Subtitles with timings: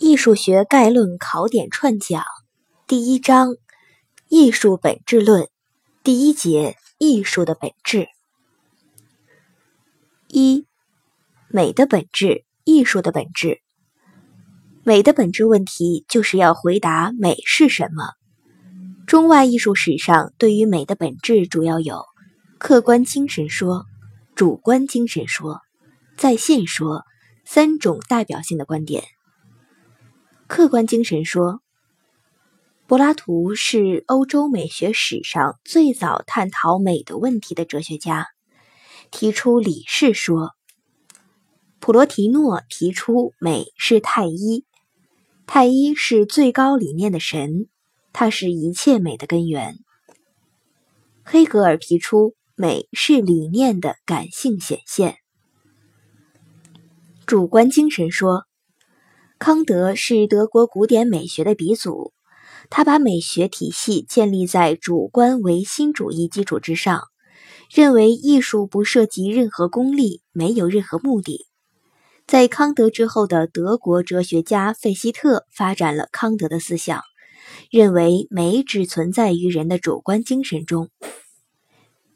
[0.00, 2.24] 艺术学概论考点串讲
[2.86, 3.56] 第一章：
[4.30, 5.50] 艺术本质论
[6.02, 8.08] 第一节：艺术的本质。
[10.26, 10.64] 一、
[11.48, 13.60] 美的本质，艺术的本质。
[14.84, 18.14] 美的本质问题就是要回答美是什么。
[19.06, 22.06] 中外艺术史上对于美的本质主要有
[22.56, 23.84] 客观精神说、
[24.34, 25.60] 主观精神说、
[26.16, 27.04] 在线说
[27.44, 29.04] 三种代表性的观点。
[30.50, 31.62] 客观精神说，
[32.88, 38.26] 柏拉图是欧洲美学史上最早探讨美的问题的哲学家，
[39.12, 40.50] 提出理事说。
[41.78, 44.64] 普罗提诺提出美是太一，
[45.46, 47.68] 太一是最高理念的神，
[48.12, 49.76] 它是一切美的根源。
[51.22, 55.18] 黑格尔提出美是理念的感性显现。
[57.24, 58.49] 主观精神说。
[59.40, 62.12] 康德是德国古典美学的鼻祖，
[62.68, 67.04] 他把美学体系建立在主观唯心主义基础之上，
[67.70, 71.46] 认为艺术不涉及任何功利，没有任何目的。
[72.26, 77.00] 在康德之后的德国哲学家费希特发展了康德的思想，
[77.70, 80.90] 认为美只存在于人的主观精神中。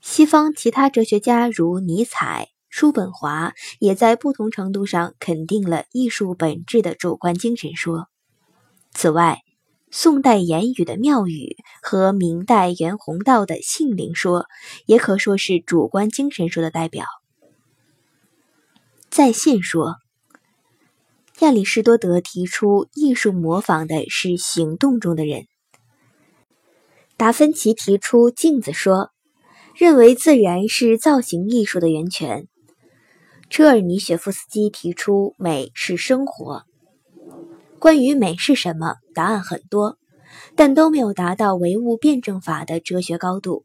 [0.02, 2.53] 西方其他哲学家如尼采。
[2.77, 8.08] 叔本华也在不同程度上肯定了艺术本质的主观精神说。
[8.91, 9.42] 此外，
[9.92, 14.47] 宋代言语的妙语和明代袁宏道的性灵说
[14.86, 17.06] 也可说是主观精神说的代表。
[19.08, 19.95] 在线说，
[21.39, 25.47] 亚里士多德提出艺术模仿的是行动中的人。
[27.17, 29.12] 达芬奇提出镜子说，
[29.77, 32.48] 认为自然是造型艺术的源泉。
[33.57, 36.65] 车尔尼雪夫斯基提出美是生活。
[37.79, 39.97] 关于美是什么，答案很多，
[40.57, 43.65] 但都没有达到唯物辩证法的哲学高度。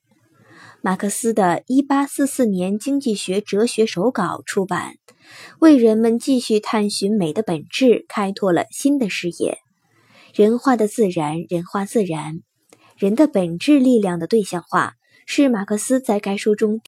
[0.83, 4.93] 马克思的1844年经济学哲学手稿出版，
[5.57, 9.57] 为人们继续探寻美的本质开拓了新的视野。
[10.35, 12.41] 人化的自然，人化自然，
[12.95, 14.93] 人的本质力量的对象化，
[15.25, 16.77] 是马克思在该书中。